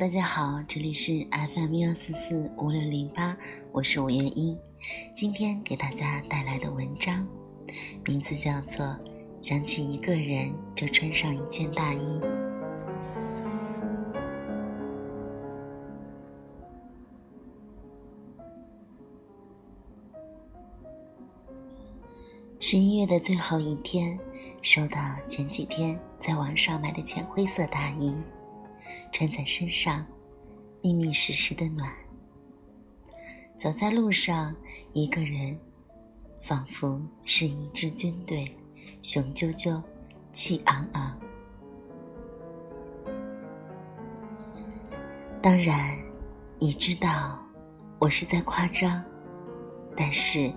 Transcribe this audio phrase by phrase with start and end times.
[0.00, 3.36] 大家好，这里是 FM 幺四四五六零八，
[3.70, 4.58] 我是吴元英。
[5.14, 7.28] 今天给大家带来的文章，
[8.06, 8.86] 名字叫做
[9.42, 11.98] 《想起一个人就穿上一件大衣》。
[22.58, 24.18] 十一月的最后一天，
[24.62, 24.98] 收到
[25.28, 28.16] 前几天在网上买的浅灰色大衣，
[29.12, 30.06] 穿在身上，
[30.82, 31.92] 密密实实的暖。
[33.58, 34.54] 走在路上，
[34.92, 35.58] 一个人，
[36.42, 38.56] 仿佛是一支军队，
[39.02, 39.82] 雄赳赳，
[40.32, 41.18] 气昂昂。
[45.42, 45.96] 当然，
[46.58, 47.38] 你知道，
[47.98, 49.02] 我是在夸张。
[49.96, 50.50] 但是，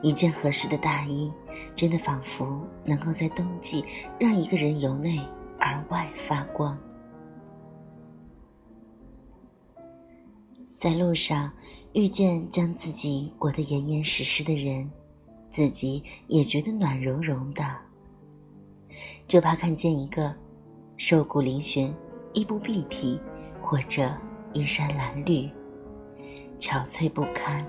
[0.00, 1.30] 一件合适的大衣，
[1.74, 3.84] 真的仿佛能够在冬季
[4.18, 5.18] 让一个人由内
[5.58, 6.78] 而外发光。
[10.76, 11.50] 在路上
[11.94, 14.90] 遇见将自己裹得严严实实的人，
[15.50, 17.64] 自己也觉得暖融融的。
[19.26, 20.34] 就怕看见一个
[20.98, 21.90] 瘦骨嶙峋、
[22.34, 23.18] 衣不蔽体，
[23.62, 24.14] 或者
[24.52, 25.50] 衣衫褴褛、
[26.58, 27.66] 憔悴不堪。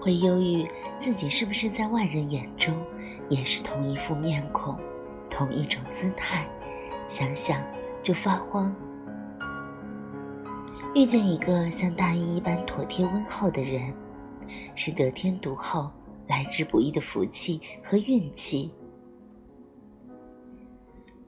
[0.00, 0.66] 会忧郁
[0.98, 2.74] 自己是不是在外人眼中
[3.28, 4.74] 也是同一副面孔，
[5.28, 6.48] 同一种姿态，
[7.06, 7.62] 想想
[8.02, 8.74] 就发慌。
[10.92, 13.94] 遇见一个像大衣一般妥帖温厚的人，
[14.74, 15.88] 是得天独厚、
[16.26, 18.68] 来之不易的福气和运气。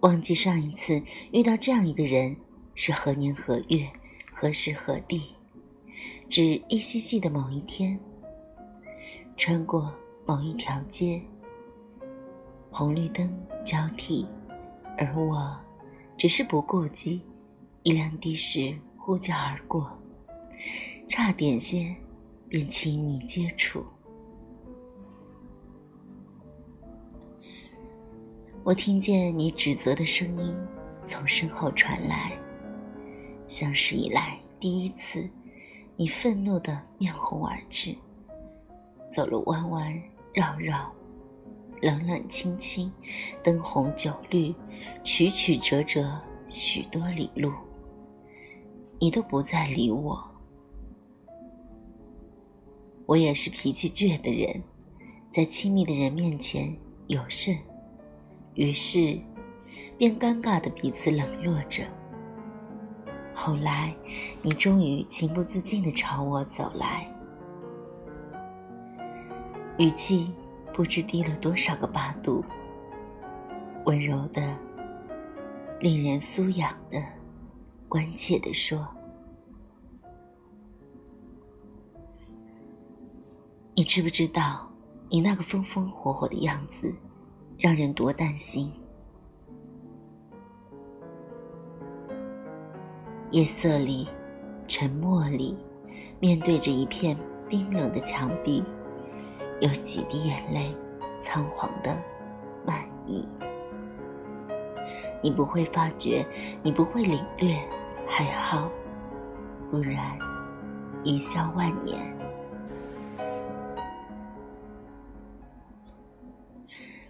[0.00, 2.36] 忘记上一次遇到这样一个人
[2.74, 3.88] 是何年何月
[4.30, 5.22] 何时何地，
[6.28, 7.98] 只依稀记得某一天。
[9.38, 9.90] 穿过
[10.26, 11.20] 某一条街，
[12.70, 13.30] 红绿灯
[13.64, 14.26] 交替，
[14.98, 15.58] 而我
[16.16, 17.22] 只是不顾及
[17.82, 18.74] 一辆的士
[19.06, 19.88] 呼啸而过，
[21.06, 21.94] 差点些
[22.48, 23.86] 便亲密接触。
[28.64, 30.58] 我听见你指责的声音
[31.04, 32.32] 从身后传来，
[33.46, 35.30] 相识以来第一次，
[35.94, 37.94] 你愤怒的面红耳赤。
[39.12, 40.02] 走路弯弯
[40.34, 40.92] 绕绕，
[41.80, 42.92] 冷冷清清，
[43.40, 44.52] 灯红酒绿，
[45.04, 47.52] 曲曲折折，许多里路，
[48.98, 50.22] 你都不再理我。
[53.06, 54.62] 我也是脾气倔的人，
[55.30, 57.56] 在亲密的人面前有甚，
[58.54, 59.18] 于是
[59.96, 61.84] 便尴尬的彼此冷落着。
[63.32, 63.94] 后来，
[64.42, 67.06] 你终于情不自禁的朝我走来。
[69.78, 70.32] 语气
[70.72, 72.42] 不知低了多少个八度，
[73.84, 74.58] 温柔的、
[75.80, 76.98] 令人酥痒的、
[77.88, 78.86] 关切的说
[83.74, 84.68] ：“你知不知道，
[85.08, 86.94] 你那个风风火火的样子，
[87.58, 88.72] 让人多担心。
[93.30, 94.08] 夜色里，
[94.68, 95.56] 沉默里，
[96.20, 97.16] 面对着一片
[97.48, 98.62] 冰冷的墙壁。”
[99.58, 100.76] 有几滴眼泪，
[101.22, 101.96] 仓皇的
[102.66, 103.26] 漫溢。
[105.22, 106.26] 你不会发觉，
[106.62, 107.56] 你不会领略，
[108.08, 108.70] 还好，
[109.70, 110.18] 不然
[111.04, 112.16] 一笑万年。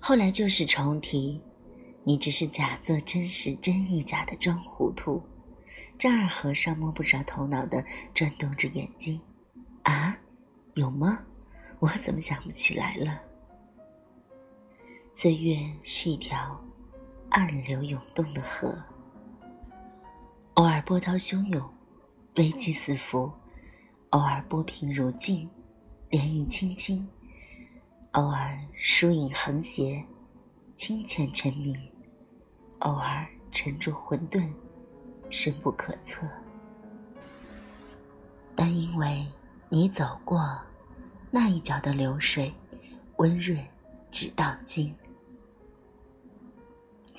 [0.00, 1.40] 后来旧事重提，
[2.02, 5.22] 你只是假作真实真亦假的装糊涂，
[5.98, 9.20] 丈二和尚摸不着头脑的转动着眼睛。
[9.84, 10.16] 啊，
[10.74, 11.18] 有吗？
[11.78, 13.20] 我怎么想不起来了？
[15.12, 16.60] 岁月是一条
[17.30, 18.76] 暗流涌动的河，
[20.60, 21.66] 偶尔波涛汹涌，
[22.36, 23.32] 危机四伏；
[24.10, 25.48] 偶尔波平如镜，
[26.10, 27.02] 涟漪轻轻；
[28.12, 30.04] 偶尔疏影横斜，
[30.76, 31.74] 清浅沉明；
[32.80, 34.52] 偶尔沉着混沌，
[35.30, 36.28] 深不可测。
[38.54, 39.26] 但因为
[39.70, 40.46] 你走过。
[41.30, 42.52] 那一角的流水，
[43.16, 43.58] 温润，
[44.10, 44.94] 直到今。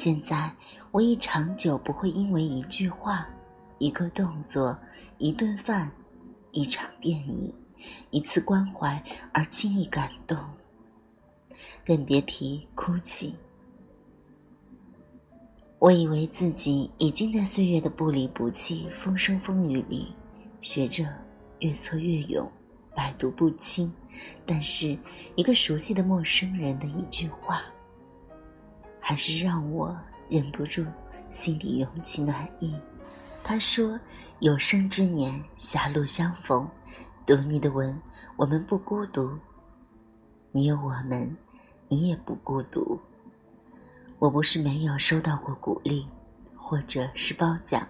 [0.00, 0.48] 现在
[0.92, 3.28] 我已长久不会因为一句话、
[3.78, 4.78] 一个动作、
[5.18, 5.90] 一顿饭、
[6.52, 7.52] 一场电影、
[8.10, 9.02] 一次关怀
[9.32, 10.38] 而轻易感动，
[11.84, 13.34] 更别提哭泣。
[15.80, 20.14] 我以为自己已经在岁月的不离不弃、风声风雨里，
[20.60, 21.12] 学着
[21.58, 22.48] 越挫越勇。
[22.94, 23.92] 百毒不侵，
[24.46, 24.96] 但是
[25.34, 27.62] 一个熟悉的陌生人的一句话，
[29.08, 30.84] 还是让我忍不住
[31.30, 32.76] 心底涌起暖意。
[33.42, 33.98] 他说
[34.40, 36.68] ：“有生之年，狭路相逢，
[37.24, 37.98] 读你的文，
[38.36, 39.32] 我们不孤独。
[40.52, 41.34] 你有我们，
[41.88, 43.00] 你也不孤独。
[44.18, 46.06] 我不是没有收到过鼓励，
[46.54, 47.88] 或者是褒奖，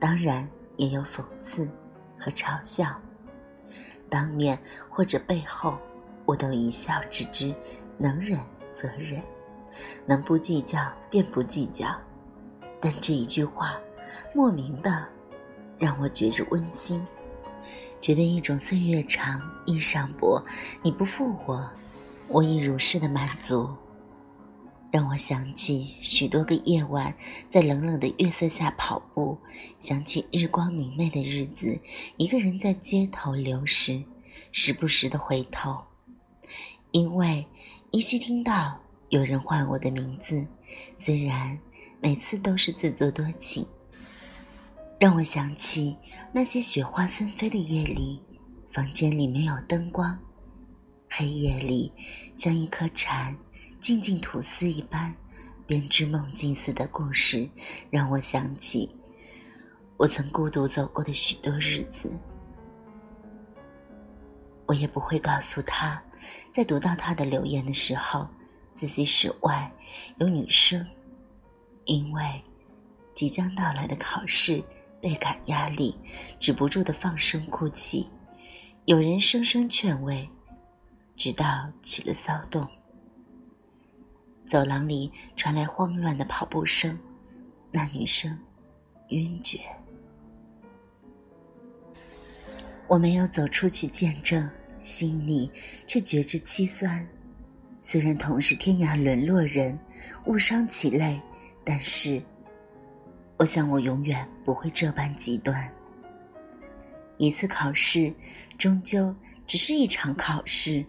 [0.00, 0.48] 当然
[0.78, 1.64] 也有讽刺
[2.18, 3.00] 和嘲笑，
[4.10, 4.58] 当面
[4.90, 5.78] 或者背后，
[6.24, 7.54] 我都一笑置之，
[7.98, 8.40] 能忍
[8.72, 9.22] 则忍，
[10.06, 10.80] 能不计较
[11.10, 11.88] 便不计较。
[12.80, 13.78] 但这一句话。”
[14.32, 15.04] 莫名的，
[15.78, 17.04] 让我觉着温馨，
[18.00, 20.42] 觉得一种岁月长，衣裳薄，
[20.82, 21.68] 你不负我，
[22.28, 23.68] 我已如是的满足，
[24.92, 27.12] 让我想起许多个夜晚，
[27.48, 29.36] 在冷冷的月色下跑步，
[29.76, 31.78] 想起日光明媚的日子，
[32.16, 34.02] 一个人在街头流逝，
[34.52, 35.78] 时不时的回头，
[36.92, 37.44] 因为
[37.90, 38.78] 依稀听到
[39.08, 40.44] 有人唤我的名字，
[40.96, 41.58] 虽然
[42.00, 43.66] 每次都是自作多情。
[44.98, 45.94] 让我想起
[46.32, 48.20] 那些雪花纷飞的夜里，
[48.72, 50.18] 房间里没有灯光，
[51.10, 51.92] 黑夜里
[52.34, 53.36] 像一颗蝉
[53.80, 55.14] 静静吐丝一般
[55.66, 57.46] 编织梦境似的故事，
[57.90, 58.88] 让我想起
[59.98, 62.10] 我曾孤独走过的许多日子。
[64.64, 66.02] 我也不会告诉他，
[66.50, 68.26] 在读到他的留言的时候，
[68.76, 69.72] 自习室外
[70.18, 70.86] 有女生，
[71.86, 72.22] 因为
[73.14, 74.62] 即将到来的考试。
[74.98, 75.94] 倍感压力，
[76.40, 78.08] 止不住的放声哭泣。
[78.86, 80.28] 有人声声劝慰，
[81.16, 82.66] 直到起了骚动。
[84.48, 86.98] 走廊里传来慌乱的跑步声，
[87.70, 88.36] 那女生
[89.10, 89.60] 晕厥。
[92.88, 94.50] 我没有走出去见证，
[94.82, 95.48] 心里
[95.86, 97.06] 却觉着凄酸。
[97.88, 99.78] 虽然同是天涯沦落人，
[100.24, 101.22] 误伤其类，
[101.64, 102.20] 但是。
[103.36, 105.72] 我想，我永远不会这般极端。
[107.16, 108.12] 一次考试，
[108.58, 109.14] 终究
[109.46, 110.84] 只是一场考试，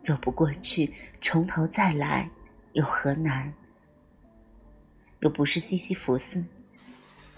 [0.00, 2.30] 走不过去，从头再来，
[2.72, 3.52] 有何难？
[5.18, 6.44] 又不是西西弗斯，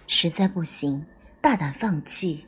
[0.07, 1.07] 实在不行，
[1.41, 2.45] 大胆放弃。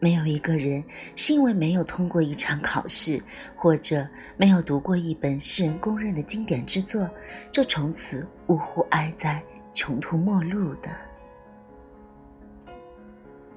[0.00, 0.82] 没有一个人
[1.16, 3.22] 是因为没有通过一场考试，
[3.56, 4.06] 或者
[4.36, 7.08] 没有读过一本世人公认的经典之作，
[7.50, 9.42] 就从此呜呼哀哉、
[9.74, 10.90] 穷途末路的。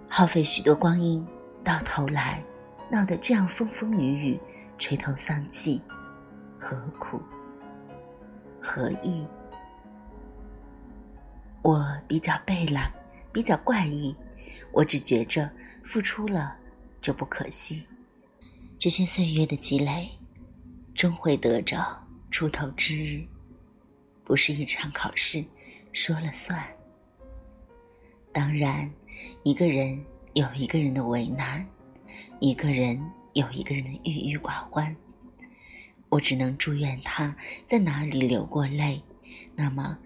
[0.07, 1.25] 耗费许多光阴，
[1.63, 2.43] 到头来
[2.89, 4.39] 闹得这样风风雨雨，
[4.77, 5.79] 垂头丧气，
[6.59, 7.21] 何苦？
[8.59, 9.25] 何意？
[11.61, 12.91] 我比较背懒，
[13.31, 14.15] 比较怪异，
[14.71, 15.49] 我只觉着
[15.83, 16.55] 付出了
[16.99, 17.83] 就不可惜。
[18.77, 20.09] 这些岁月的积累，
[20.95, 23.23] 终会得着出头之日，
[24.23, 25.45] 不是一场考试
[25.93, 26.63] 说了算。
[28.31, 28.91] 当然，
[29.43, 30.03] 一个人
[30.33, 31.67] 有一个人的为难，
[32.39, 32.99] 一个人
[33.33, 34.95] 有一个人的郁郁寡欢。
[36.09, 37.35] 我只能祝愿他
[37.65, 39.01] 在哪里流过泪，
[39.55, 39.97] 那么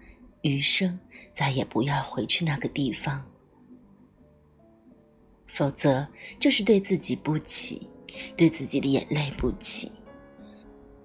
[0.42, 1.00] 余生
[1.32, 3.24] 再也不要回去那个地方。
[5.56, 6.06] 否则，
[6.38, 7.88] 就是对自己不起，
[8.36, 9.90] 对自己的眼泪不起。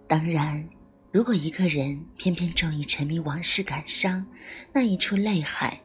[0.09, 0.67] 当然，
[1.09, 4.27] 如果一个人偏偏中意沉迷往事感伤，
[4.73, 5.79] 那一处泪海。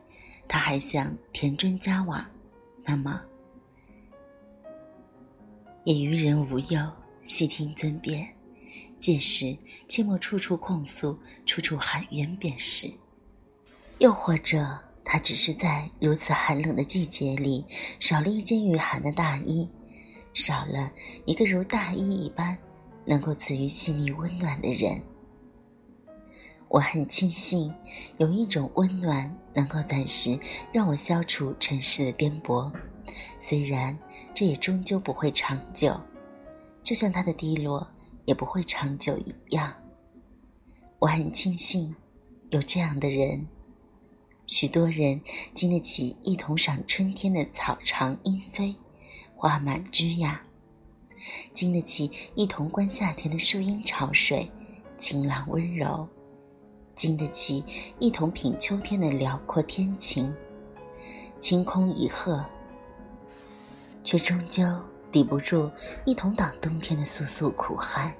[0.49, 2.29] 他还想填砖加瓦，
[2.85, 3.21] 那么
[5.85, 6.93] 也于人无忧，
[7.25, 8.29] 细听尊便。
[8.99, 9.57] 届时
[9.87, 12.93] 切莫处处控诉，处处喊冤便是。
[13.99, 14.77] 又或者，
[15.09, 17.65] 他只是在如此寒冷的季节里，
[18.01, 19.71] 少了一件御寒的大衣，
[20.35, 20.93] 少了
[21.25, 22.59] 一个如大衣一般
[23.05, 25.01] 能够赐予细腻温暖的人。
[26.69, 27.73] 我很庆幸，
[28.19, 30.37] 有一种温暖能够暂时
[30.73, 32.73] 让我消除尘世的颠簸，
[33.39, 33.97] 虽然
[34.35, 35.99] 这也终究不会长久，
[36.83, 37.87] 就像它的低落
[38.25, 39.73] 也不会长久一样。
[40.99, 41.95] 我很庆幸
[42.51, 43.47] 有这样的人，
[44.47, 45.21] 许多人
[45.55, 48.77] 经得起一同赏春天的草长莺飞，
[49.35, 50.39] 花满枝桠，
[51.53, 54.51] 经得起一同观夏天的树荫潮水，
[54.97, 56.07] 晴朗温柔。
[56.95, 57.63] 经得起
[57.99, 60.35] 一同品秋天的辽阔天晴，
[61.41, 62.43] 晴空一鹤，
[64.03, 64.63] 却终究
[65.13, 65.71] 抵不住
[66.07, 68.15] 一同挡冬天的簌簌苦寒。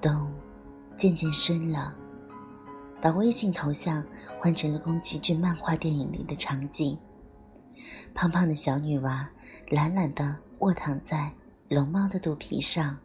[0.00, 0.32] 冬
[0.96, 1.94] 渐渐深了，
[3.02, 4.06] 把微信头像
[4.40, 6.96] 换成了宫崎骏漫画电影里的场景：
[8.14, 9.28] 胖胖的小女娃
[9.68, 11.32] 懒懒地卧躺在
[11.68, 12.96] 龙猫的肚皮上，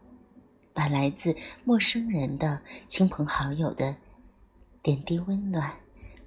[0.71, 3.95] 把来自陌生人的亲朋好友的。
[4.83, 5.69] 点滴温暖，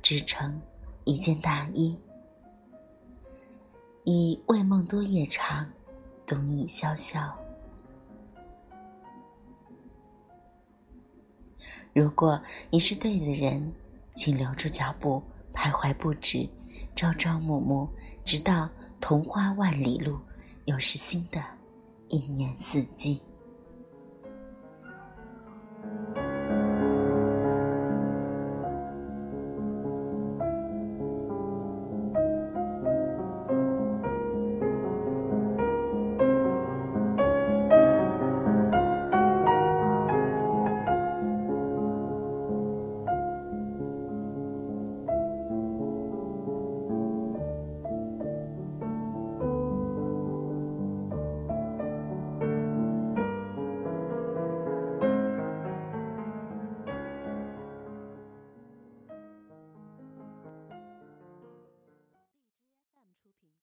[0.02, 0.60] 织成
[1.04, 1.96] 一件大衣。
[4.04, 5.70] 以未梦多夜长，
[6.26, 7.39] 冬已萧萧。
[11.92, 13.72] 如果你是对的人，
[14.14, 16.48] 请留住脚步，徘徊不止，
[16.94, 17.88] 朝朝暮暮，
[18.24, 18.68] 直到
[19.00, 20.18] 桐花万里路，
[20.66, 21.42] 又是新的
[22.08, 23.20] 一年四季。